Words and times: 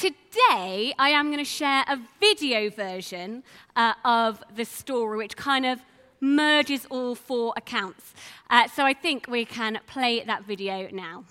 today 0.00 0.94
I 0.98 1.10
am 1.10 1.26
going 1.26 1.38
to 1.38 1.44
share 1.44 1.84
a 1.86 1.98
video 2.18 2.70
version 2.70 3.42
uh, 3.76 3.92
of 4.02 4.42
the 4.56 4.64
story, 4.64 5.18
which 5.18 5.36
kind 5.36 5.66
of 5.66 5.80
merges 6.22 6.86
all 6.86 7.14
four 7.14 7.52
accounts. 7.54 8.14
Uh, 8.48 8.66
so 8.68 8.84
I 8.84 8.94
think 8.94 9.26
we 9.28 9.44
can 9.44 9.78
play 9.86 10.24
that 10.24 10.44
video 10.44 10.88
now. 10.90 11.24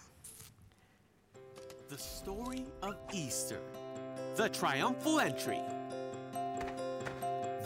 The 1.90 1.98
story 1.98 2.66
of 2.84 2.96
Easter, 3.12 3.60
the 4.36 4.50
triumphal 4.50 5.20
entry. 5.20 5.62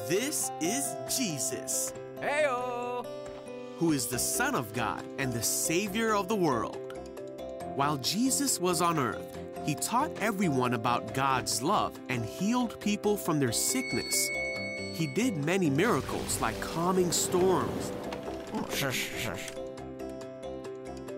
This 0.07 0.51
is 0.61 0.95
Jesus, 1.09 1.93
Heyo! 2.21 3.05
who 3.77 3.91
is 3.91 4.07
the 4.07 4.19
Son 4.19 4.55
of 4.55 4.71
God 4.71 5.03
and 5.17 5.33
the 5.33 5.43
Savior 5.43 6.15
of 6.15 6.29
the 6.29 6.35
world. 6.35 6.77
While 7.75 7.97
Jesus 7.97 8.59
was 8.61 8.81
on 8.81 8.97
earth, 8.97 9.39
he 9.65 9.75
taught 9.75 10.11
everyone 10.19 10.73
about 10.73 11.13
God's 11.13 11.61
love 11.61 11.97
and 12.09 12.25
healed 12.25 12.79
people 12.79 13.17
from 13.17 13.39
their 13.39 13.51
sickness. 13.51 14.29
He 14.93 15.07
did 15.07 15.37
many 15.37 15.69
miracles 15.69 16.39
like 16.41 16.59
calming 16.59 17.11
storms 17.11 17.91
shush. 18.69 19.51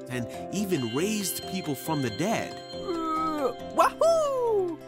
and 0.09 0.27
even 0.53 0.95
raised 0.95 1.47
people 1.49 1.75
from 1.75 2.01
the 2.01 2.09
dead. 2.11 2.53
Uh, 2.73 3.53
Wahoo! 3.75 4.79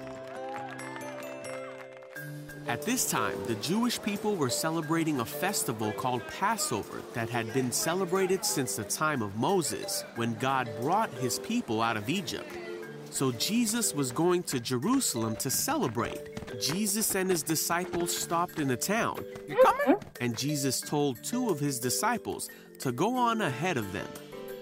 At 2.68 2.82
this 2.82 3.10
time, 3.10 3.38
the 3.46 3.56
Jewish 3.56 4.02
people 4.02 4.36
were 4.36 4.50
celebrating 4.50 5.20
a 5.20 5.26
festival 5.26 5.92
called 5.94 6.22
Passover 6.28 7.02
that 7.14 7.30
had 7.30 7.54
been 7.54 7.72
celebrated 7.72 8.44
since 8.46 8.76
the 8.76 8.84
time 8.84 9.22
of 9.22 9.36
Moses, 9.38 10.04
when 10.16 10.34
God 10.36 10.70
brought 10.82 11.10
his 11.14 11.40
people 11.40 11.82
out 11.82 11.98
of 11.98 12.10
Egypt. 12.10 12.67
So 13.12 13.32
Jesus 13.34 13.94
was 13.96 14.12
going 14.12 14.44
to 14.44 14.60
Jerusalem 14.60 15.36
to 15.38 15.50
celebrate. 15.50 16.22
Jesus 16.62 17.16
and 17.16 17.30
his 17.30 17.44
disciples 17.44 18.16
stopped 18.16 18.60
in 18.60 18.70
a 18.72 18.78
town, 18.78 19.24
You 19.48 19.58
coming? 19.64 19.98
and 20.22 20.38
Jesus 20.38 20.82
told 20.82 21.24
two 21.24 21.50
of 21.50 21.60
his 21.60 21.80
disciples 21.80 22.50
to 22.80 22.92
go 22.92 23.16
on 23.16 23.42
ahead 23.42 23.78
of 23.78 23.92
them. 23.94 24.08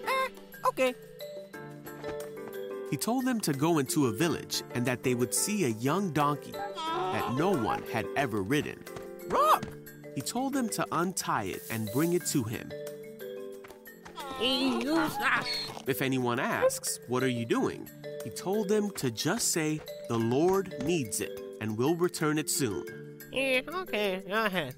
Eh, 0.06 0.30
okay. 0.68 0.94
He 2.92 2.98
told 2.98 3.26
them 3.26 3.40
to 3.42 3.52
go 3.54 3.80
into 3.80 4.08
a 4.08 4.12
village 4.12 4.64
and 4.74 4.86
that 4.86 5.04
they 5.04 5.16
would 5.16 5.34
see 5.34 5.66
a 5.66 5.70
young 5.70 6.12
donkey 6.12 6.52
that 6.54 7.34
no 7.36 7.50
one 7.50 7.84
had 7.92 8.06
ever 8.16 8.42
ridden. 8.42 8.84
Rock! 9.28 9.66
He 10.14 10.22
told 10.22 10.54
them 10.54 10.70
to 10.70 10.86
untie 10.94 11.46
it 11.46 11.64
and 11.70 11.90
bring 11.94 12.14
it 12.14 12.26
to 12.28 12.44
him. 12.44 12.72
If 15.88 16.02
anyone 16.02 16.40
asks, 16.40 17.00
What 17.08 17.24
are 17.24 17.30
you 17.30 17.46
doing? 17.46 17.90
He 18.24 18.30
told 18.30 18.70
them 18.70 18.92
to 18.92 19.12
just 19.12 19.52
say, 19.52 19.80
The 20.10 20.18
Lord 20.18 20.74
needs 20.84 21.22
it 21.22 21.40
and 21.62 21.78
will 21.78 21.96
return 21.96 22.38
it 22.38 22.50
soon. 22.50 23.18
Yeah, 23.32 23.62
okay, 23.68 24.24
go 24.28 24.46
ahead. 24.46 24.76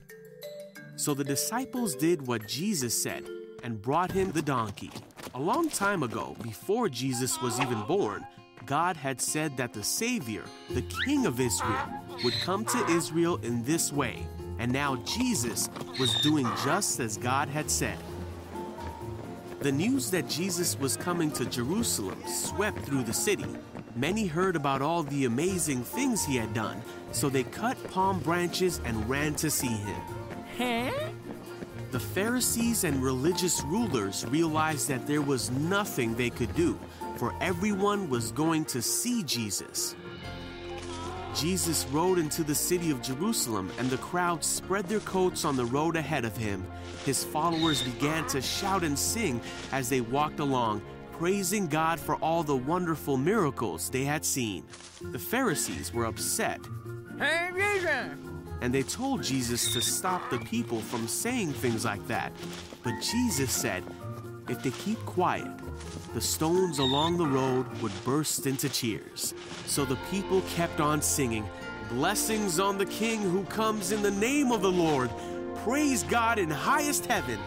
So 0.95 1.13
the 1.13 1.23
disciples 1.23 1.95
did 1.95 2.25
what 2.25 2.47
Jesus 2.47 3.01
said 3.01 3.23
and 3.63 3.81
brought 3.81 4.11
him 4.11 4.31
the 4.31 4.41
donkey. 4.41 4.91
A 5.35 5.39
long 5.39 5.69
time 5.69 6.03
ago, 6.03 6.35
before 6.41 6.89
Jesus 6.89 7.41
was 7.41 7.59
even 7.59 7.81
born, 7.83 8.25
God 8.65 8.97
had 8.97 9.21
said 9.21 9.55
that 9.57 9.73
the 9.73 9.83
Savior, 9.83 10.43
the 10.71 10.81
King 11.05 11.25
of 11.25 11.39
Israel, 11.39 11.87
would 12.23 12.33
come 12.43 12.65
to 12.65 12.85
Israel 12.87 13.37
in 13.43 13.63
this 13.63 13.93
way. 13.93 14.27
And 14.59 14.71
now 14.71 14.97
Jesus 14.97 15.69
was 15.99 16.13
doing 16.21 16.47
just 16.65 16.99
as 16.99 17.17
God 17.17 17.47
had 17.47 17.69
said. 17.69 17.97
The 19.59 19.71
news 19.71 20.11
that 20.11 20.29
Jesus 20.29 20.77
was 20.77 20.95
coming 20.95 21.31
to 21.31 21.43
Jerusalem 21.43 22.21
swept 22.27 22.77
through 22.79 23.03
the 23.03 23.13
city. 23.13 23.45
Many 23.95 24.27
heard 24.27 24.55
about 24.55 24.83
all 24.83 25.01
the 25.01 25.25
amazing 25.25 25.83
things 25.83 26.23
he 26.23 26.35
had 26.35 26.53
done, 26.53 26.79
so 27.11 27.27
they 27.27 27.41
cut 27.43 27.75
palm 27.89 28.19
branches 28.19 28.79
and 28.85 29.09
ran 29.09 29.33
to 29.35 29.49
see 29.49 29.67
him. 29.67 30.01
Huh? 30.59 30.91
The 31.89 31.99
Pharisees 31.99 32.83
and 32.83 33.01
religious 33.01 33.63
rulers 33.63 34.27
realized 34.27 34.89
that 34.89 35.07
there 35.07 35.23
was 35.23 35.49
nothing 35.49 36.13
they 36.13 36.29
could 36.29 36.53
do, 36.55 36.77
for 37.15 37.33
everyone 37.41 38.11
was 38.11 38.31
going 38.33 38.63
to 38.65 38.81
see 38.83 39.23
Jesus. 39.23 39.95
Jesus 41.35 41.85
rode 41.91 42.17
into 42.17 42.43
the 42.43 42.55
city 42.55 42.89
of 42.89 43.01
Jerusalem, 43.01 43.71
and 43.77 43.89
the 43.89 43.97
crowd 43.97 44.43
spread 44.43 44.85
their 44.85 45.01
coats 45.01 45.45
on 45.45 45.55
the 45.55 45.65
road 45.65 45.95
ahead 45.95 46.25
of 46.25 46.35
him. 46.35 46.65
His 47.05 47.23
followers 47.23 47.83
began 47.83 48.25
to 48.27 48.41
shout 48.41 48.83
and 48.83 48.97
sing 48.97 49.39
as 49.71 49.89
they 49.89 50.01
walked 50.01 50.39
along, 50.39 50.81
praising 51.11 51.67
God 51.67 51.99
for 51.99 52.15
all 52.15 52.43
the 52.43 52.55
wonderful 52.55 53.17
miracles 53.17 53.89
they 53.89 54.03
had 54.03 54.25
seen. 54.25 54.63
The 55.01 55.19
Pharisees 55.19 55.93
were 55.93 56.05
upset 56.05 56.59
Hey, 57.19 57.49
Jesus! 57.55 58.17
and 58.61 58.73
they 58.73 58.83
told 58.83 59.21
Jesus 59.23 59.73
to 59.73 59.81
stop 59.81 60.29
the 60.29 60.39
people 60.39 60.81
from 60.81 61.07
saying 61.07 61.53
things 61.53 61.85
like 61.85 62.05
that. 62.07 62.31
But 62.83 62.99
Jesus 63.01 63.51
said, 63.51 63.83
if 64.49 64.63
they 64.63 64.71
keep 64.71 64.97
quiet, 65.05 65.51
the 66.13 66.21
stones 66.21 66.79
along 66.79 67.17
the 67.17 67.25
road 67.25 67.65
would 67.81 67.91
burst 68.05 68.47
into 68.47 68.69
cheers. 68.69 69.33
So 69.65 69.85
the 69.85 69.97
people 70.09 70.41
kept 70.55 70.79
on 70.79 71.01
singing, 71.01 71.47
Blessings 71.89 72.59
on 72.59 72.77
the 72.77 72.85
King 72.85 73.21
who 73.21 73.43
comes 73.45 73.91
in 73.91 74.01
the 74.01 74.11
name 74.11 74.51
of 74.51 74.61
the 74.61 74.71
Lord. 74.71 75.09
Praise 75.63 76.03
God 76.03 76.39
in 76.39 76.49
highest 76.49 77.05
heaven. 77.05 77.39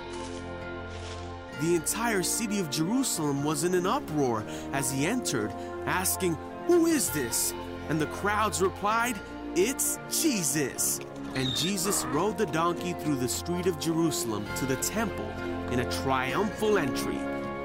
The 1.60 1.75
entire 1.75 2.22
city 2.22 2.59
of 2.59 2.71
Jerusalem 2.71 3.44
was 3.44 3.65
in 3.65 3.75
an 3.75 3.87
uproar 3.87 4.44
as 4.72 4.91
he 4.91 5.06
entered, 5.06 5.53
asking, 5.84 6.39
Who 6.66 6.87
is 6.87 7.10
this? 7.10 7.53
And 7.89 8.00
the 8.00 8.06
crowds 8.06 8.62
replied, 8.62 9.19
It's 9.56 9.99
Jesus. 10.10 11.00
And 11.34 11.55
Jesus 11.55 12.05
rode 12.06 12.39
the 12.39 12.47
donkey 12.47 12.94
through 12.94 13.16
the 13.16 13.28
street 13.28 13.66
of 13.66 13.78
Jerusalem 13.78 14.47
to 14.56 14.66
the 14.66 14.77
temple 14.77 15.31
in 15.70 15.81
a 15.81 15.91
triumphal 16.03 16.78
entry, 16.78 17.19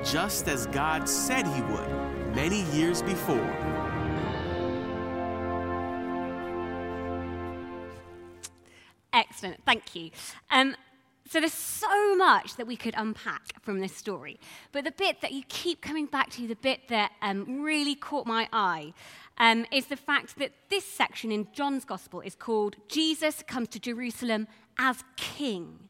just 0.03 0.47
as 0.47 0.67
God 0.67 1.09
said 1.09 1.47
he 1.47 1.61
would 1.61 2.35
many 2.35 2.63
years 2.71 3.01
before. 3.01 3.51
Excellent, 9.13 9.63
thank 9.65 9.95
you. 9.95 10.11
Um, 10.51 10.75
so 11.27 11.39
there's 11.39 11.53
so 11.53 12.15
much 12.15 12.57
that 12.57 12.67
we 12.67 12.75
could 12.75 12.93
unpack 12.97 13.61
from 13.63 13.79
this 13.79 13.95
story, 13.95 14.39
but 14.71 14.83
the 14.83 14.91
bit 14.91 15.21
that 15.21 15.31
you 15.31 15.43
keep 15.47 15.81
coming 15.81 16.05
back 16.05 16.29
to, 16.31 16.47
the 16.47 16.55
bit 16.55 16.87
that 16.89 17.13
um, 17.21 17.63
really 17.63 17.95
caught 17.95 18.27
my 18.27 18.47
eye, 18.53 18.93
um, 19.37 19.65
is 19.71 19.87
the 19.87 19.95
fact 19.95 20.37
that 20.37 20.51
this 20.69 20.85
section 20.85 21.31
in 21.31 21.47
John's 21.51 21.83
Gospel 21.83 22.21
is 22.21 22.35
called 22.35 22.75
Jesus 22.87 23.43
Comes 23.47 23.69
to 23.69 23.79
Jerusalem 23.79 24.47
as 24.77 25.03
King. 25.15 25.89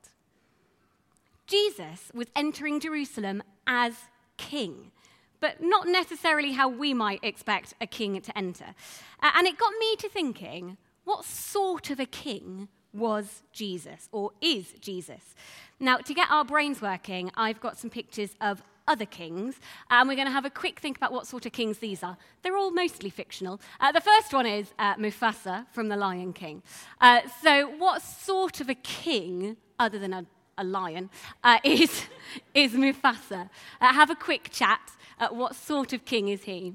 Jesus 1.51 2.11
was 2.13 2.27
entering 2.33 2.79
Jerusalem 2.79 3.43
as 3.67 3.93
king, 4.37 4.91
but 5.41 5.61
not 5.61 5.85
necessarily 5.85 6.53
how 6.53 6.69
we 6.69 6.93
might 6.93 7.19
expect 7.23 7.73
a 7.81 7.87
king 7.87 8.21
to 8.21 8.37
enter. 8.37 8.73
Uh, 9.21 9.31
and 9.35 9.45
it 9.45 9.57
got 9.57 9.73
me 9.77 9.97
to 9.97 10.07
thinking 10.07 10.77
what 11.03 11.25
sort 11.25 11.89
of 11.89 11.99
a 11.99 12.05
king 12.05 12.69
was 12.93 13.43
Jesus 13.51 14.07
or 14.13 14.31
is 14.39 14.73
Jesus? 14.79 15.35
Now, 15.77 15.97
to 15.97 16.13
get 16.13 16.31
our 16.31 16.45
brains 16.45 16.81
working, 16.81 17.31
I've 17.35 17.59
got 17.59 17.77
some 17.77 17.89
pictures 17.89 18.35
of 18.39 18.63
other 18.87 19.05
kings, 19.05 19.55
and 19.89 20.07
we're 20.07 20.15
going 20.15 20.27
to 20.27 20.33
have 20.33 20.45
a 20.45 20.49
quick 20.49 20.79
think 20.79 20.97
about 20.97 21.11
what 21.11 21.27
sort 21.27 21.45
of 21.45 21.51
kings 21.51 21.79
these 21.79 22.01
are. 22.01 22.17
They're 22.43 22.57
all 22.57 22.71
mostly 22.71 23.09
fictional. 23.09 23.59
Uh, 23.79 23.91
the 23.91 24.01
first 24.01 24.33
one 24.33 24.45
is 24.45 24.73
uh, 24.79 24.95
Mufasa 24.95 25.65
from 25.71 25.89
The 25.89 25.97
Lion 25.97 26.31
King. 26.33 26.63
Uh, 26.99 27.21
so, 27.43 27.67
what 27.77 28.01
sort 28.01 28.61
of 28.61 28.69
a 28.69 28.75
king, 28.75 29.57
other 29.79 29.99
than 29.99 30.13
a 30.13 30.25
a 30.61 30.63
lion, 30.63 31.09
uh, 31.43 31.57
is, 31.63 32.03
is 32.53 32.73
Mufasa. 32.73 33.49
Uh, 33.81 33.93
have 33.93 34.09
a 34.09 34.15
quick 34.15 34.49
chat. 34.51 34.79
What 35.29 35.55
sort 35.55 35.93
of 35.93 36.03
king 36.03 36.29
is 36.29 36.43
he? 36.43 36.73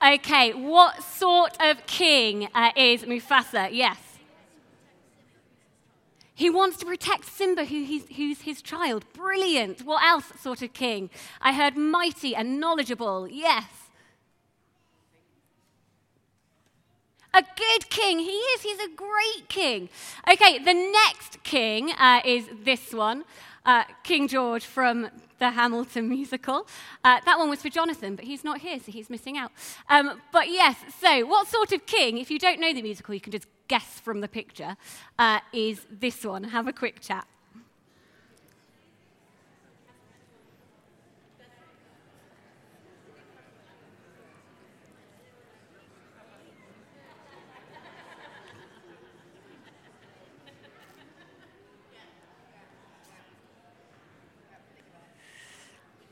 Okay, 0.00 0.52
what 0.52 1.02
sort 1.02 1.60
of 1.60 1.84
king 1.86 2.48
uh, 2.54 2.70
is 2.76 3.02
Mufasa? 3.02 3.68
Yes. 3.72 4.07
He 6.38 6.50
wants 6.50 6.76
to 6.76 6.86
protect 6.86 7.24
Simba, 7.24 7.64
who 7.64 7.84
who's 7.84 8.42
his 8.42 8.62
child. 8.62 9.04
Brilliant. 9.12 9.82
What 9.82 10.04
else 10.04 10.26
sort 10.40 10.62
of 10.62 10.72
king? 10.72 11.10
I 11.40 11.52
heard 11.52 11.76
mighty 11.76 12.36
and 12.36 12.60
knowledgeable. 12.60 13.26
Yes. 13.26 13.64
A 17.34 17.42
good 17.42 17.90
king. 17.90 18.20
He 18.20 18.36
is. 18.52 18.62
He's 18.62 18.78
a 18.78 18.94
great 18.94 19.48
king. 19.48 19.88
Okay, 20.30 20.60
the 20.60 20.74
next 20.74 21.42
king 21.42 21.90
uh, 21.98 22.20
is 22.24 22.48
this 22.62 22.92
one 22.92 23.24
uh, 23.68 23.84
King 24.02 24.26
George 24.26 24.64
from 24.64 25.10
the 25.38 25.50
Hamilton 25.50 26.08
musical. 26.08 26.66
Uh, 27.04 27.20
that 27.26 27.38
one 27.38 27.50
was 27.50 27.60
for 27.60 27.68
Jonathan, 27.68 28.16
but 28.16 28.24
he's 28.24 28.42
not 28.42 28.60
here, 28.60 28.80
so 28.80 28.90
he's 28.90 29.10
missing 29.10 29.36
out. 29.36 29.52
Um, 29.90 30.20
but 30.32 30.48
yes, 30.48 30.76
so 30.98 31.26
what 31.26 31.46
sort 31.46 31.72
of 31.72 31.84
king, 31.84 32.16
if 32.16 32.30
you 32.30 32.38
don't 32.38 32.60
know 32.60 32.72
the 32.72 32.80
musical, 32.80 33.12
you 33.12 33.20
can 33.20 33.30
just 33.30 33.46
guess 33.68 34.00
from 34.00 34.22
the 34.22 34.28
picture, 34.28 34.76
uh, 35.18 35.40
is 35.52 35.86
this 35.90 36.24
one. 36.24 36.44
Have 36.44 36.66
a 36.66 36.72
quick 36.72 37.00
chat. 37.00 37.26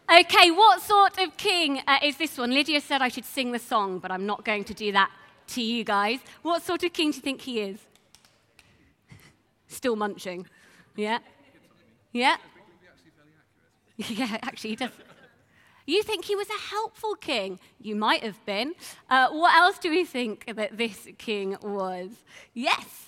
Okay, 0.08 0.53
what 0.53 0.81
sort 0.81 1.19
of 1.19 1.37
king 1.37 1.82
uh, 1.87 1.99
is 2.00 2.17
this 2.17 2.38
one? 2.38 2.50
Lydia 2.53 2.81
said 2.81 3.03
I 3.03 3.08
should 3.08 3.25
sing 3.25 3.50
the 3.50 3.58
song, 3.58 3.99
but 3.99 4.12
I'm 4.12 4.25
not 4.25 4.44
going 4.44 4.62
to 4.64 4.75
do 4.75 4.93
that 4.93 5.11
to 5.49 5.61
you 5.61 5.82
guys. 5.82 6.20
What 6.43 6.62
sort 6.62 6.85
of 6.85 6.93
king 6.93 7.11
do 7.11 7.17
you 7.17 7.23
think 7.23 7.41
he 7.41 7.61
is? 7.61 7.79
Still 9.67 9.97
munching. 9.97 10.47
Yeah? 10.94 11.19
Yeah? 12.12 12.37
Yeah, 13.97 14.37
actually, 14.43 14.70
he 14.70 14.76
does. 14.76 14.91
You 15.87 16.03
think 16.03 16.26
he 16.26 16.37
was 16.37 16.49
a 16.50 16.69
helpful 16.70 17.14
king? 17.14 17.58
You 17.81 17.97
might 17.97 18.23
have 18.23 18.44
been. 18.44 18.75
Uh, 19.08 19.31
what 19.31 19.55
else 19.55 19.79
do 19.79 19.88
we 19.88 20.05
think 20.05 20.44
that 20.55 20.76
this 20.76 21.08
king 21.17 21.56
was? 21.62 22.11
Yes, 22.53 23.06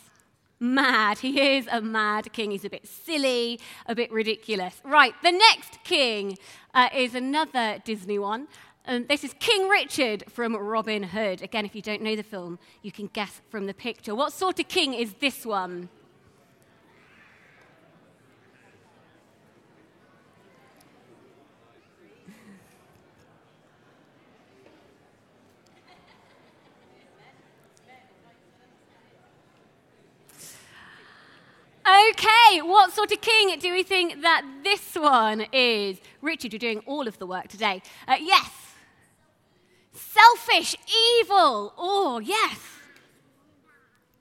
mad. 0.61 1.19
He 1.19 1.57
is 1.57 1.69
a 1.71 1.81
mad 1.81 2.33
king. 2.33 2.51
He's 2.51 2.65
a 2.65 2.71
bit 2.71 2.87
silly, 2.87 3.61
a 3.87 3.95
bit 3.95 4.11
ridiculous. 4.13 4.81
Right, 4.85 5.15
the 5.23 5.33
next 5.33 5.83
king 5.85 6.39
uh, 6.75 6.89
is 6.95 7.15
another 7.15 7.81
Disney 7.85 8.19
one. 8.19 8.49
Um, 8.87 9.05
this 9.07 9.23
is 9.23 9.35
King 9.39 9.69
Richard 9.69 10.25
from 10.31 10.57
Robin 10.57 11.03
Hood. 11.03 11.43
Again, 11.43 11.67
if 11.67 11.75
you 11.75 11.83
don't 11.83 12.01
know 12.01 12.17
the 12.17 12.23
film, 12.23 12.59
you 12.81 12.91
can 12.91 13.09
guess 13.09 13.43
from 13.51 13.67
the 13.67 13.75
picture. 13.75 14.15
What 14.15 14.33
sort 14.33 14.59
of 14.59 14.69
king 14.69 14.95
is 14.95 15.13
this 15.21 15.45
one? 15.45 15.91
What 32.63 32.93
sort 32.93 33.13
of 33.13 33.21
king 33.21 33.59
do 33.59 33.73
we 33.73 33.83
think 33.83 34.23
that 34.23 34.45
this 34.63 34.95
one 34.95 35.47
is? 35.53 35.99
Richard, 36.23 36.53
you're 36.53 36.59
doing 36.59 36.81
all 36.87 37.07
of 37.07 37.19
the 37.19 37.27
work 37.27 37.49
today. 37.49 37.83
Uh, 38.07 38.17
yes. 38.21 38.51
Selfish, 39.93 40.77
evil. 41.21 41.73
Oh, 41.77 42.21
yes. 42.23 42.59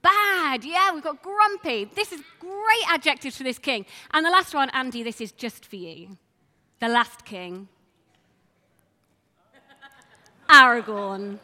Bad. 0.01 0.63
Yeah, 0.63 0.93
we've 0.93 1.03
got 1.03 1.21
grumpy. 1.21 1.85
This 1.85 2.11
is 2.11 2.21
great 2.39 2.89
adjectives 2.89 3.37
for 3.37 3.43
this 3.43 3.59
king. 3.59 3.85
And 4.11 4.25
the 4.25 4.29
last 4.29 4.53
one, 4.53 4.69
Andy, 4.71 5.03
this 5.03 5.21
is 5.21 5.31
just 5.31 5.65
for 5.65 5.75
you. 5.75 6.17
The 6.79 6.87
last 6.87 7.25
king. 7.25 7.67
Aragorn 10.49 11.39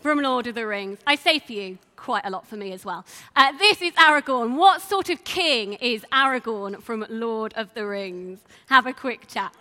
from 0.00 0.20
Lord 0.20 0.46
of 0.46 0.54
the 0.54 0.66
Rings. 0.66 0.98
I 1.06 1.16
say 1.16 1.38
for 1.40 1.52
you, 1.52 1.78
quite 1.96 2.24
a 2.24 2.30
lot 2.30 2.46
for 2.46 2.56
me 2.56 2.72
as 2.72 2.84
well. 2.84 3.04
Uh, 3.34 3.52
this 3.58 3.82
is 3.82 3.92
Aragorn. 3.94 4.56
What 4.56 4.82
sort 4.82 5.10
of 5.10 5.24
king 5.24 5.74
is 5.74 6.04
Aragorn 6.12 6.82
from 6.82 7.04
Lord 7.08 7.52
of 7.54 7.74
the 7.74 7.86
Rings? 7.86 8.40
Have 8.68 8.86
a 8.86 8.92
quick 8.92 9.26
chat. 9.26 9.54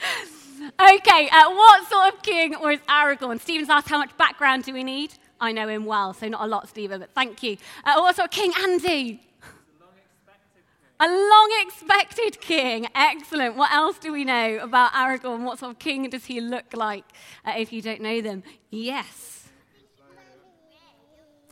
Okay, 0.80 1.28
uh, 1.30 1.50
what 1.50 1.88
sort 1.88 2.14
of 2.14 2.22
king 2.22 2.52
was 2.52 2.78
Aragorn? 2.88 3.38
Stephen's 3.40 3.68
asked 3.68 3.88
how 3.88 3.98
much 3.98 4.16
background 4.16 4.64
do 4.64 4.72
we 4.72 4.82
need? 4.82 5.12
I 5.40 5.52
know 5.52 5.68
him 5.68 5.84
well, 5.86 6.12
so 6.12 6.28
not 6.28 6.42
a 6.42 6.46
lot, 6.46 6.68
Stephen, 6.68 7.00
but 7.00 7.10
thank 7.14 7.42
you. 7.42 7.56
Uh, 7.84 7.94
of 8.18 8.30
king? 8.30 8.52
Andy? 8.62 9.20
A 11.02 11.08
long 11.08 11.50
expected 11.66 12.42
king. 12.42 12.86
Excellent. 12.94 13.56
What 13.56 13.72
else 13.72 13.98
do 13.98 14.12
we 14.12 14.22
know 14.22 14.58
about 14.58 14.92
Aragorn? 14.92 15.44
What 15.44 15.58
sort 15.58 15.72
of 15.72 15.78
king 15.78 16.10
does 16.10 16.26
he 16.26 16.42
look 16.42 16.74
like 16.74 17.04
uh, 17.46 17.54
if 17.56 17.72
you 17.72 17.80
don't 17.80 18.02
know 18.02 18.20
them? 18.20 18.42
Yes. 18.68 19.39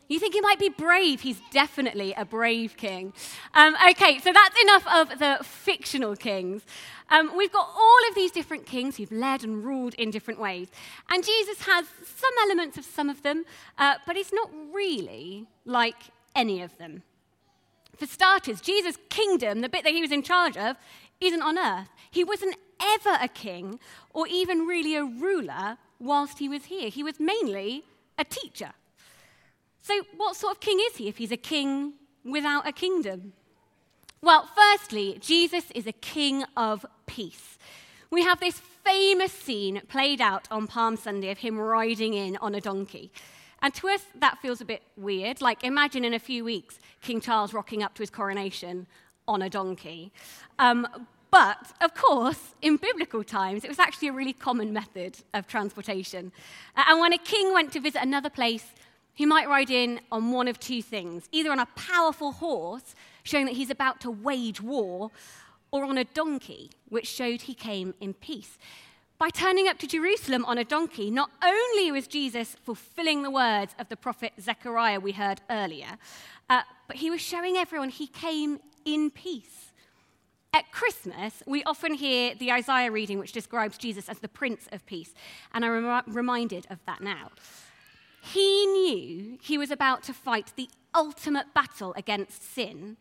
You 0.08 0.18
think 0.18 0.32
he 0.32 0.40
might 0.40 0.58
be 0.58 0.70
brave? 0.70 1.20
He's 1.20 1.40
definitely 1.50 2.14
a 2.14 2.24
brave 2.24 2.78
king. 2.78 3.12
Um, 3.52 3.76
okay, 3.90 4.18
so 4.18 4.32
that's 4.32 4.62
enough 4.62 4.86
of 4.86 5.18
the 5.18 5.38
fictional 5.44 6.16
kings. 6.16 6.62
Um, 7.10 7.36
we've 7.36 7.52
got 7.52 7.68
all 7.76 8.08
of 8.08 8.14
these 8.14 8.30
different 8.30 8.64
kings 8.64 8.96
who've 8.96 9.12
led 9.12 9.44
and 9.44 9.62
ruled 9.62 9.94
in 9.94 10.10
different 10.10 10.40
ways. 10.40 10.68
And 11.10 11.22
Jesus 11.22 11.60
has 11.62 11.86
some 12.04 12.32
elements 12.42 12.78
of 12.78 12.86
some 12.86 13.10
of 13.10 13.22
them, 13.22 13.44
uh, 13.76 13.96
but 14.06 14.16
he's 14.16 14.32
not 14.32 14.50
really 14.72 15.46
like 15.66 15.96
any 16.34 16.62
of 16.62 16.76
them. 16.78 17.02
For 17.96 18.06
starters, 18.06 18.62
Jesus' 18.62 18.96
kingdom, 19.10 19.60
the 19.60 19.68
bit 19.68 19.84
that 19.84 19.92
he 19.92 20.00
was 20.00 20.12
in 20.12 20.22
charge 20.22 20.56
of, 20.56 20.76
isn't 21.20 21.42
on 21.42 21.58
earth. 21.58 21.88
He 22.10 22.24
wasn't 22.24 22.56
ever 22.80 23.18
a 23.20 23.28
king 23.28 23.78
or 24.14 24.26
even 24.28 24.60
really 24.60 24.94
a 24.94 25.04
ruler 25.04 25.76
whilst 25.98 26.38
he 26.38 26.48
was 26.48 26.66
here. 26.66 26.88
He 26.88 27.02
was 27.02 27.18
mainly 27.18 27.84
a 28.16 28.24
teacher. 28.24 28.72
So, 29.82 30.02
what 30.16 30.36
sort 30.36 30.54
of 30.54 30.60
king 30.60 30.78
is 30.90 30.96
he 30.96 31.08
if 31.08 31.18
he's 31.18 31.32
a 31.32 31.36
king 31.36 31.94
without 32.24 32.66
a 32.66 32.72
kingdom? 32.72 33.32
Well, 34.20 34.48
firstly, 34.54 35.18
Jesus 35.20 35.70
is 35.74 35.86
a 35.86 35.92
king 35.92 36.44
of 36.56 36.84
peace. 37.06 37.56
We 38.10 38.22
have 38.24 38.40
this 38.40 38.60
famous 38.84 39.32
scene 39.32 39.82
played 39.88 40.20
out 40.20 40.48
on 40.50 40.66
Palm 40.66 40.96
Sunday 40.96 41.30
of 41.30 41.38
him 41.38 41.58
riding 41.58 42.14
in 42.14 42.36
on 42.38 42.54
a 42.54 42.60
donkey. 42.60 43.12
And 43.60 43.74
to 43.74 43.88
us, 43.88 44.04
that 44.16 44.38
feels 44.38 44.60
a 44.60 44.64
bit 44.64 44.82
weird. 44.96 45.40
Like, 45.40 45.62
imagine 45.62 46.04
in 46.04 46.14
a 46.14 46.18
few 46.18 46.44
weeks 46.44 46.78
King 47.00 47.20
Charles 47.20 47.52
rocking 47.52 47.82
up 47.82 47.94
to 47.94 48.02
his 48.02 48.10
coronation 48.10 48.86
on 49.26 49.42
a 49.42 49.50
donkey. 49.50 50.12
Um, 50.58 50.86
but, 51.30 51.72
of 51.80 51.94
course, 51.94 52.54
in 52.62 52.76
biblical 52.78 53.22
times, 53.22 53.64
it 53.64 53.68
was 53.68 53.78
actually 53.78 54.08
a 54.08 54.12
really 54.12 54.32
common 54.32 54.72
method 54.72 55.18
of 55.34 55.46
transportation. 55.46 56.32
And 56.74 57.00
when 57.00 57.12
a 57.12 57.18
king 57.18 57.52
went 57.52 57.72
to 57.72 57.80
visit 57.80 58.02
another 58.02 58.30
place, 58.30 58.64
he 59.18 59.26
might 59.26 59.48
ride 59.48 59.68
in 59.68 60.00
on 60.12 60.30
one 60.30 60.46
of 60.46 60.60
two 60.60 60.80
things 60.80 61.28
either 61.32 61.50
on 61.50 61.58
a 61.58 61.66
powerful 61.74 62.30
horse, 62.30 62.94
showing 63.24 63.46
that 63.46 63.56
he's 63.56 63.68
about 63.68 64.00
to 64.00 64.12
wage 64.12 64.60
war, 64.60 65.10
or 65.72 65.84
on 65.84 65.98
a 65.98 66.04
donkey, 66.04 66.70
which 66.88 67.08
showed 67.08 67.42
he 67.42 67.52
came 67.52 67.94
in 68.00 68.14
peace. 68.14 68.58
By 69.18 69.30
turning 69.30 69.66
up 69.66 69.76
to 69.80 69.88
Jerusalem 69.88 70.44
on 70.44 70.56
a 70.56 70.62
donkey, 70.62 71.10
not 71.10 71.32
only 71.42 71.90
was 71.90 72.06
Jesus 72.06 72.54
fulfilling 72.62 73.24
the 73.24 73.30
words 73.32 73.74
of 73.80 73.88
the 73.88 73.96
prophet 73.96 74.34
Zechariah 74.40 75.00
we 75.00 75.10
heard 75.10 75.40
earlier, 75.50 75.98
uh, 76.48 76.62
but 76.86 76.98
he 76.98 77.10
was 77.10 77.20
showing 77.20 77.56
everyone 77.56 77.88
he 77.88 78.06
came 78.06 78.60
in 78.84 79.10
peace. 79.10 79.72
At 80.54 80.70
Christmas, 80.70 81.42
we 81.44 81.64
often 81.64 81.94
hear 81.94 82.36
the 82.36 82.52
Isaiah 82.52 82.92
reading, 82.92 83.18
which 83.18 83.32
describes 83.32 83.78
Jesus 83.78 84.08
as 84.08 84.20
the 84.20 84.28
Prince 84.28 84.68
of 84.70 84.86
Peace, 84.86 85.12
and 85.52 85.64
I'm 85.64 86.04
reminded 86.06 86.68
of 86.70 86.78
that 86.86 87.00
now. 87.00 87.32
He 88.20 88.66
knew 88.66 89.38
he 89.40 89.58
was 89.58 89.70
about 89.70 90.02
to 90.04 90.14
fight 90.14 90.52
the 90.56 90.68
ultimate 90.94 91.54
battle 91.54 91.94
against 91.96 92.42
sin, 92.42 92.96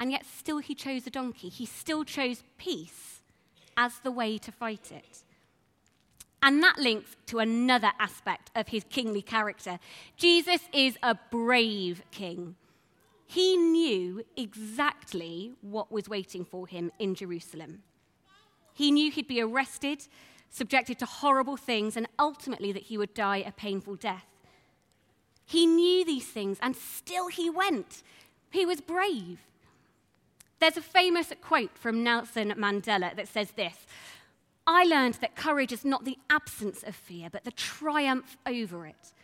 and 0.00 0.10
yet 0.10 0.24
still 0.26 0.58
he 0.58 0.74
chose 0.74 1.06
a 1.06 1.10
donkey. 1.10 1.48
He 1.48 1.66
still 1.66 2.04
chose 2.04 2.42
peace 2.58 3.22
as 3.76 4.00
the 4.00 4.10
way 4.10 4.38
to 4.38 4.52
fight 4.52 4.92
it. 4.92 5.24
And 6.42 6.62
that 6.62 6.78
links 6.78 7.16
to 7.26 7.40
another 7.40 7.92
aspect 7.98 8.50
of 8.54 8.68
his 8.68 8.84
kingly 8.88 9.22
character. 9.22 9.78
Jesus 10.16 10.60
is 10.72 10.96
a 11.02 11.16
brave 11.30 12.02
king. 12.10 12.54
He 13.26 13.56
knew 13.56 14.24
exactly 14.36 15.52
what 15.60 15.92
was 15.92 16.08
waiting 16.08 16.44
for 16.44 16.66
him 16.66 16.92
in 16.98 17.14
Jerusalem. 17.14 17.82
He 18.72 18.90
knew 18.90 19.10
he'd 19.10 19.28
be 19.28 19.42
arrested, 19.42 20.06
subjected 20.48 20.98
to 21.00 21.06
horrible 21.06 21.56
things, 21.56 21.96
and 21.96 22.06
ultimately 22.18 22.72
that 22.72 22.84
he 22.84 22.96
would 22.96 23.14
die 23.14 23.38
a 23.38 23.52
painful 23.52 23.96
death. 23.96 24.24
He 25.48 25.64
knew 25.66 26.04
these 26.04 26.26
things, 26.26 26.58
and 26.60 26.76
still 26.76 27.28
he 27.28 27.48
went. 27.48 28.02
He 28.50 28.66
was 28.66 28.82
brave. 28.82 29.38
There's 30.60 30.76
a 30.76 30.82
famous 30.82 31.32
quote 31.40 31.78
from 31.78 32.04
Nelson 32.04 32.52
Mandela 32.58 33.16
that 33.16 33.28
says 33.28 33.52
this 33.52 33.86
I 34.66 34.84
learned 34.84 35.14
that 35.14 35.36
courage 35.36 35.72
is 35.72 35.86
not 35.86 36.04
the 36.04 36.18
absence 36.28 36.82
of 36.82 36.94
fear, 36.94 37.30
but 37.32 37.44
the 37.44 37.50
triumph 37.50 38.36
over 38.44 38.86
it. 38.86 39.14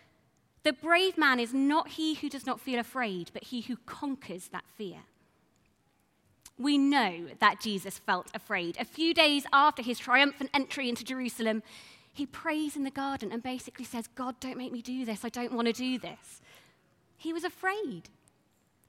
The 0.63 0.73
brave 0.73 1.19
man 1.19 1.39
is 1.39 1.53
not 1.53 1.91
he 1.91 2.15
who 2.15 2.31
does 2.31 2.47
not 2.47 2.59
feel 2.59 2.79
afraid, 2.81 3.31
but 3.35 3.45
he 3.45 3.61
who 3.61 3.77
conquers 3.85 4.49
that 4.49 4.65
fear. 4.79 5.01
We 6.57 6.79
know 6.79 7.27
that 7.39 7.61
Jesus 7.61 7.99
felt 7.99 8.29
afraid. 8.33 8.79
A 8.81 8.87
few 8.87 9.13
days 9.13 9.45
after 9.53 9.83
his 9.83 9.99
triumphant 9.99 10.49
entry 10.55 10.89
into 10.89 11.05
Jerusalem, 11.05 11.63
he 12.15 12.27
prays 12.27 12.77
in 12.77 12.85
the 12.85 12.91
garden 12.91 13.33
and 13.33 13.43
basically 13.43 13.85
says, 13.85 14.07
God, 14.15 14.39
don't 14.39 14.57
make 14.57 14.73
me 14.73 14.81
do 14.81 15.05
this. 15.05 15.25
I 15.25 15.29
don't 15.29 15.53
want 15.53 15.67
to 15.67 15.73
do 15.73 15.99
this. 15.99 16.41
He 17.19 17.33
was 17.33 17.43
afraid. 17.43 18.09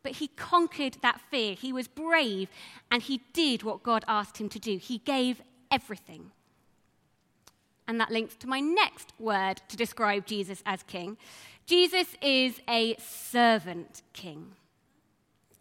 But 0.03 0.13
he 0.13 0.27
conquered 0.27 0.97
that 1.01 1.19
fear. 1.31 1.55
He 1.55 1.73
was 1.73 1.87
brave 1.87 2.49
and 2.91 3.01
he 3.01 3.21
did 3.33 3.63
what 3.63 3.81
God 3.81 4.05
asked 4.07 4.37
him 4.37 4.47
to 4.49 4.59
do. 4.59 4.77
He 4.77 4.99
gave 4.99 5.41
everything. 5.71 6.29
And 7.87 7.99
that 7.99 8.11
links 8.11 8.35
to 8.37 8.47
my 8.47 8.59
next 8.59 9.11
word 9.17 9.61
to 9.69 9.75
describe 9.75 10.27
Jesus 10.27 10.61
as 10.63 10.83
king. 10.83 11.17
Jesus 11.65 12.15
is 12.21 12.61
a 12.69 12.95
servant 12.97 14.03
king. 14.13 14.51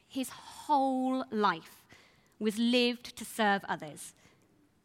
His 0.07 0.29
whole 0.29 1.25
life 1.31 1.83
was 2.39 2.59
lived 2.59 3.17
to 3.17 3.25
serve 3.25 3.65
others. 3.67 4.13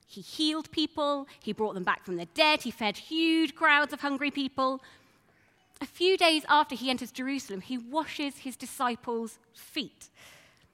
He 0.09 0.21
healed 0.21 0.71
people, 0.71 1.27
he 1.39 1.53
brought 1.53 1.75
them 1.75 1.83
back 1.83 2.03
from 2.03 2.17
the 2.17 2.25
dead, 2.25 2.63
he 2.63 2.71
fed 2.71 2.97
huge 2.97 3.53
crowds 3.53 3.93
of 3.93 4.01
hungry 4.01 4.31
people. 4.31 4.81
A 5.81 5.85
few 5.85 6.17
days 6.17 6.43
after 6.49 6.73
he 6.73 6.89
enters 6.89 7.11
Jerusalem, 7.11 7.61
he 7.61 7.77
washes 7.77 8.39
his 8.39 8.55
disciples' 8.55 9.37
feet. 9.53 10.09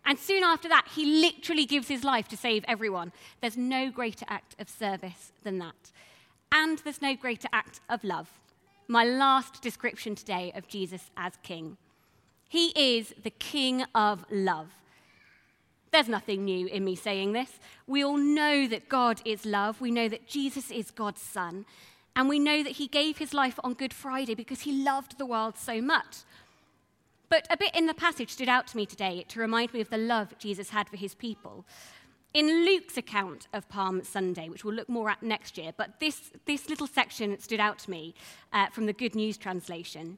And 0.05 0.17
soon 0.17 0.41
after 0.43 0.69
that, 0.69 0.87
he 0.95 1.05
literally 1.05 1.65
gives 1.65 1.89
his 1.89 2.05
life 2.05 2.29
to 2.29 2.37
save 2.37 2.63
everyone. 2.65 3.11
There's 3.41 3.57
no 3.57 3.91
greater 3.91 4.25
act 4.29 4.55
of 4.57 4.69
service 4.69 5.33
than 5.43 5.59
that. 5.59 5.91
And 6.53 6.79
there's 6.79 7.01
no 7.01 7.13
greater 7.13 7.49
act 7.51 7.81
of 7.89 8.05
love. 8.05 8.29
My 8.87 9.03
last 9.03 9.61
description 9.61 10.15
today 10.15 10.53
of 10.55 10.69
Jesus 10.69 11.11
as 11.17 11.33
king. 11.43 11.75
He 12.47 12.67
is 12.69 13.13
the 13.21 13.31
king 13.31 13.83
of 13.93 14.25
love. 14.31 14.69
There's 15.95 16.09
nothing 16.09 16.43
new 16.43 16.67
in 16.67 16.83
me 16.83 16.97
saying 16.97 17.31
this. 17.31 17.57
We 17.87 18.03
all 18.03 18.17
know 18.17 18.67
that 18.67 18.89
God 18.89 19.21
is 19.23 19.45
love. 19.45 19.79
We 19.79 19.91
know 19.91 20.09
that 20.09 20.27
Jesus 20.27 20.69
is 20.69 20.91
God's 20.91 21.21
Son. 21.21 21.65
And 22.17 22.27
we 22.27 22.37
know 22.37 22.63
that 22.63 22.73
he 22.73 22.87
gave 22.87 23.17
his 23.17 23.33
life 23.33 23.57
on 23.63 23.75
Good 23.75 23.93
Friday 23.93 24.35
because 24.35 24.59
he 24.59 24.83
loved 24.83 25.17
the 25.17 25.25
world 25.25 25.57
so 25.57 25.81
much. 25.81 26.17
But 27.29 27.47
a 27.49 27.55
bit 27.55 27.73
in 27.73 27.85
the 27.85 27.93
passage 27.93 28.31
stood 28.31 28.49
out 28.49 28.67
to 28.67 28.75
me 28.75 28.85
today 28.85 29.23
to 29.29 29.39
remind 29.39 29.73
me 29.73 29.79
of 29.79 29.89
the 29.89 29.97
love 29.97 30.37
Jesus 30.37 30.71
had 30.71 30.89
for 30.89 30.97
his 30.97 31.15
people. 31.15 31.63
In 32.33 32.65
Luke's 32.65 32.97
account 32.97 33.47
of 33.53 33.69
Palm 33.69 34.03
Sunday, 34.03 34.49
which 34.49 34.65
we'll 34.65 34.75
look 34.75 34.89
more 34.89 35.09
at 35.09 35.23
next 35.23 35.57
year, 35.57 35.71
but 35.77 36.01
this, 36.01 36.31
this 36.45 36.67
little 36.67 36.87
section 36.87 37.39
stood 37.39 37.61
out 37.61 37.79
to 37.79 37.89
me 37.89 38.13
uh, 38.51 38.67
from 38.67 38.85
the 38.85 38.91
Good 38.91 39.15
News 39.15 39.37
translation. 39.37 40.17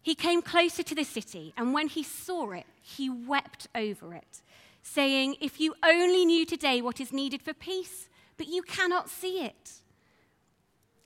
He 0.00 0.14
came 0.14 0.40
closer 0.40 0.82
to 0.82 0.94
the 0.94 1.04
city, 1.04 1.52
and 1.58 1.74
when 1.74 1.88
he 1.88 2.02
saw 2.02 2.52
it, 2.52 2.64
he 2.80 3.10
wept 3.10 3.68
over 3.74 4.14
it 4.14 4.40
saying, 4.84 5.36
If 5.40 5.60
you 5.60 5.74
only 5.82 6.24
knew 6.24 6.46
today 6.46 6.80
what 6.80 7.00
is 7.00 7.12
needed 7.12 7.42
for 7.42 7.54
peace, 7.54 8.08
but 8.36 8.46
you 8.46 8.62
cannot 8.62 9.08
see 9.08 9.40
it. 9.40 9.72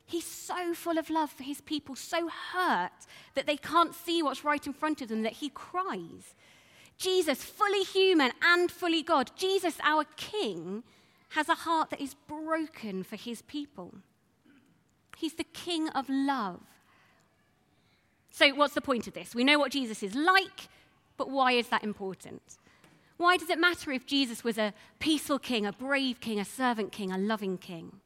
He's 0.04 0.25
so 0.25 0.75
full 0.75 0.99
of 0.99 1.11
love 1.11 1.30
for 1.30 1.42
his 1.42 1.61
people, 1.61 1.94
so 1.94 2.28
hurt 2.28 3.06
that 3.35 3.47
they 3.47 3.56
can't 3.56 3.94
see 3.94 4.23
what's 4.23 4.44
right 4.44 4.66
in 4.66 4.73
front 4.73 5.00
of 5.00 5.08
them 5.08 5.23
that 5.23 5.35
he 5.35 5.50
cries. 5.50 6.35
Jesus, 6.97 7.44
fully 7.44 7.85
human 7.85 8.32
and 8.42 8.70
fully 8.70 9.02
God, 9.02 9.30
Jesus, 9.37 9.76
our 9.82 10.04
King, 10.16 10.82
has 11.30 11.49
a 11.49 11.54
heart 11.54 11.90
that 11.90 12.00
is 12.00 12.14
broken 12.14 13.04
for 13.04 13.16
his 13.16 13.42
people. 13.42 13.94
He's 15.16 15.35
the 15.35 15.44
King 15.44 15.88
of 15.90 16.08
love. 16.08 16.61
So, 18.30 18.54
what's 18.54 18.75
the 18.75 18.80
point 18.80 19.06
of 19.06 19.14
this? 19.14 19.35
We 19.35 19.44
know 19.44 19.58
what 19.58 19.73
Jesus 19.73 20.02
is 20.02 20.14
like, 20.14 20.68
but 21.16 21.30
why 21.30 21.52
is 21.52 21.68
that 21.68 21.85
important? 21.85 22.40
Why 23.19 23.37
does 23.37 23.51
it 23.51 23.59
matter 23.59 23.91
if 23.91 24.07
Jesus 24.07 24.43
was 24.43 24.57
a 24.59 24.73
peaceful 25.01 25.39
king, 25.39 25.67
a 25.67 25.73
brave 25.73 26.21
king, 26.21 26.39
a 26.41 26.45
servant 26.45 26.93
king, 26.93 27.13
a 27.13 27.19
loving 27.19 27.59
king? 27.59 28.01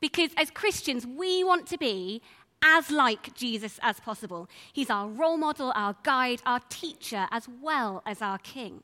Because 0.00 0.30
as 0.36 0.50
Christians, 0.50 1.06
we 1.06 1.44
want 1.44 1.66
to 1.68 1.78
be 1.78 2.22
as 2.62 2.90
like 2.90 3.34
Jesus 3.34 3.78
as 3.82 4.00
possible. 4.00 4.48
He's 4.72 4.90
our 4.90 5.08
role 5.08 5.36
model, 5.36 5.72
our 5.74 5.96
guide, 6.02 6.40
our 6.46 6.60
teacher, 6.68 7.26
as 7.30 7.48
well 7.60 8.02
as 8.06 8.22
our 8.22 8.38
king. 8.38 8.82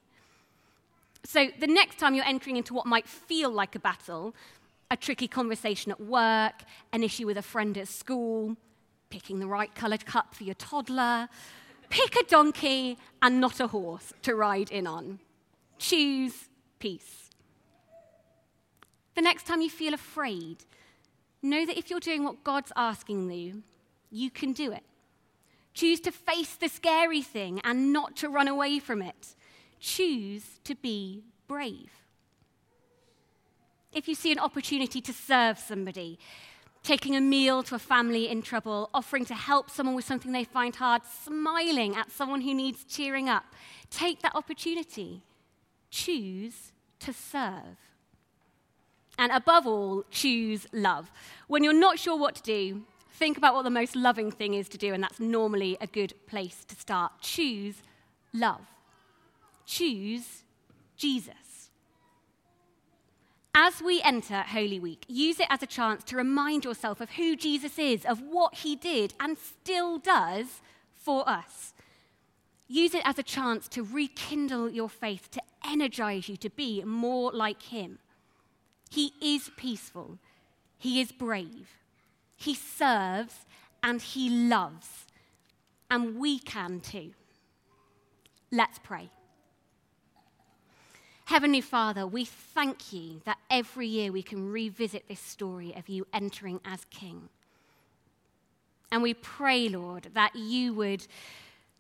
So 1.25 1.49
the 1.59 1.67
next 1.67 1.99
time 1.99 2.15
you're 2.15 2.25
entering 2.25 2.57
into 2.57 2.75
what 2.75 2.87
might 2.87 3.07
feel 3.07 3.51
like 3.51 3.75
a 3.75 3.79
battle, 3.79 4.35
a 4.91 4.97
tricky 4.97 5.29
conversation 5.29 5.93
at 5.93 6.01
work, 6.01 6.65
an 6.93 7.05
issue 7.05 7.27
with 7.27 7.39
a 7.39 7.43
friend 7.43 7.79
at 7.79 7.89
school, 7.89 8.57
picking 9.09 9.39
the 9.39 9.47
right 9.47 9.75
coloured 9.75 10.05
cup 10.05 10.35
for 10.35 10.45
your 10.45 10.55
toddler, 10.55 11.29
Pick 11.91 12.17
a 12.17 12.25
donkey 12.25 12.97
and 13.21 13.41
not 13.41 13.61
a 13.61 13.67
horse 13.67 14.13
to 14.23 14.35
ride 14.35 14.71
in 14.71 14.87
on. 14.87 15.19
Choose 15.79 16.49
peace. 16.79 17.31
The 19.17 19.23
next 19.23 19.47
time 19.47 19.61
you 19.61 19.69
feel 19.69 19.93
afraid, 19.93 20.65
know 21.43 21.67
that 21.67 21.77
if 21.77 21.91
you're 21.91 22.01
doing 22.01 22.25
what 22.25 22.45
God's 22.45 22.73
asking 22.77 23.31
you, 23.31 23.63
you 24.11 24.31
can 24.31 24.53
do 24.53 24.73
it. 24.73 24.85
Choose 25.75 26.01
to 26.01 26.13
face 26.13 26.55
the 26.55 26.69
scary 26.69 27.23
thing 27.23 27.61
and 27.65 27.93
not 27.93 28.17
to 28.17 28.29
run 28.29 28.49
away 28.49 28.79
from 28.79 29.03
it. 29.03 29.35
Choose 29.81 30.45
to 30.65 30.75
be 30.75 31.25
brave. 31.49 31.91
If 33.93 34.07
you 34.07 34.15
see 34.15 34.31
an 34.31 34.39
opportunity 34.39 35.01
to 35.01 35.13
serve 35.13 35.59
somebody, 35.59 36.19
taking 36.83 37.15
a 37.15 37.21
meal 37.21 37.63
to 37.65 37.75
a 37.75 37.79
family 37.79 38.29
in 38.29 38.43
trouble, 38.43 38.91
offering 38.95 39.25
to 39.27 39.35
help 39.35 39.71
someone 39.71 39.95
with 39.95 40.05
something 40.05 40.33
they 40.33 40.45
find 40.45 40.77
hard, 40.77 41.03
smiling 41.05 41.95
at 41.95 42.11
someone 42.11 42.41
who 42.41 42.55
needs 42.55 42.85
cheering 42.85 43.29
up. 43.29 43.45
Take 43.91 44.23
that 44.23 44.35
opportunity. 44.35 45.23
Choose 45.91 46.73
to 47.01 47.13
serve. 47.13 47.77
And 49.19 49.33
above 49.33 49.67
all, 49.67 50.05
choose 50.11 50.67
love. 50.73 51.11
When 51.47 51.63
you're 51.63 51.75
not 51.75 51.99
sure 51.99 52.19
what 52.19 52.37
to 52.37 52.43
do, 52.43 52.83
think 53.13 53.37
about 53.37 53.55
what 53.55 53.65
the 53.65 53.71
most 53.71 53.95
loving 53.95 54.31
thing 54.31 54.55
is 54.55 54.69
to 54.71 54.79
do, 54.79 54.95
and 54.95 55.03
that's 55.03 55.21
normally 55.21 55.77
a 55.81 55.87
good 55.87 56.15
place 56.27 56.65
to 56.69 56.75
start. 56.75 57.13
Choose 57.21 57.83
love. 58.33 58.63
Choose 59.67 60.45
Jesus. 60.97 61.35
As 63.55 63.83
we 63.83 64.01
enter 64.03 64.43
Holy 64.43 64.79
Week, 64.79 65.05
use 65.09 65.41
it 65.41 65.49
as 65.51 65.63
a 65.63 65.67
chance 65.67 66.05
to 66.05 66.17
remind 66.17 66.65
yourself 66.65 67.01
of 67.01 67.11
who 67.11 67.35
Jesus 67.35 67.79
is, 67.79 68.05
of 68.05 68.21
what 68.23 68.57
he 68.57 68.77
did 68.77 69.15
and 69.19 69.37
still 69.37 69.99
does 69.99 70.61
for 70.95 71.29
us. 71.29 71.75
Use 72.69 72.95
it 72.95 73.03
as 73.05 73.19
a 73.19 73.25
chance 73.25 73.67
to 73.69 73.83
rekindle 73.83 74.71
your 74.71 74.89
faith, 74.89 75.29
to 75.33 75.43
energize 75.69 76.29
you 76.29 76.37
to 76.37 76.51
be 76.51 76.85
more 76.85 77.33
like 77.33 77.63
him. 77.63 77.99
He 78.89 79.13
is 79.21 79.51
peaceful, 79.57 80.19
he 80.79 81.01
is 81.01 81.11
brave, 81.11 81.69
he 82.37 82.55
serves, 82.55 83.35
and 83.83 84.01
he 84.01 84.31
loves. 84.31 85.07
And 85.91 86.19
we 86.19 86.39
can 86.39 86.79
too. 86.79 87.11
Let's 88.53 88.79
pray. 88.79 89.11
Heavenly 91.31 91.61
Father, 91.61 92.09
we 92.09 92.25
thank 92.25 92.93
you 92.93 93.21
that 93.25 93.39
every 93.49 93.87
year 93.87 94.11
we 94.11 94.21
can 94.21 94.51
revisit 94.51 95.07
this 95.07 95.21
story 95.21 95.73
of 95.77 95.89
you 95.89 96.05
entering 96.13 96.59
as 96.65 96.85
King. 96.87 97.29
And 98.91 99.01
we 99.01 99.15
pray, 99.15 99.69
Lord, 99.69 100.09
that 100.15 100.35
you 100.35 100.75
would 100.75 101.07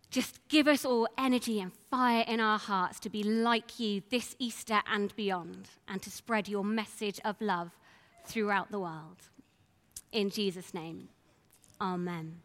just 0.09 0.38
give 0.49 0.69
us 0.69 0.85
all 0.85 1.09
energy 1.19 1.59
and 1.59 1.73
fire 1.90 2.25
in 2.28 2.38
our 2.38 2.61
hearts 2.61 3.00
to 3.00 3.11
be 3.11 3.25
like 3.25 3.80
you 3.80 4.04
this 4.09 4.37
Easter 4.38 4.83
and 4.87 5.16
beyond, 5.16 5.66
and 5.88 6.00
to 6.00 6.12
spread 6.12 6.49
your 6.49 6.62
message 6.62 7.19
of 7.25 7.35
love 7.40 7.73
throughout 8.25 8.71
the 8.71 8.78
world. 8.78 9.16
In 10.12 10.30
Jesus' 10.30 10.73
name, 10.73 11.09
amen. 11.80 12.37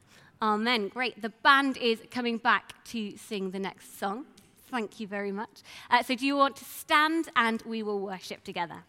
Amen. 0.42 0.88
Great. 0.88 1.22
The 1.22 1.30
band 1.30 1.78
is 1.78 2.02
coming 2.10 2.40
back 2.40 2.84
to 2.86 3.16
sing 3.16 3.52
the 3.52 3.60
next 3.60 4.00
song. 4.00 4.26
Thank 4.70 5.00
you 5.00 5.08
very 5.08 5.32
much. 5.32 5.62
Uh, 5.90 6.04
so, 6.04 6.16
do 6.16 6.26
you 6.26 6.36
want 6.36 6.56
to 6.58 6.66
stand 6.66 7.30
and 7.36 7.62
we 7.64 7.84
will 7.84 8.00
worship 8.00 8.44
together? 8.44 8.84